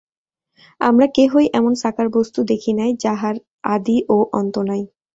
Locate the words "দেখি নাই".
2.43-2.91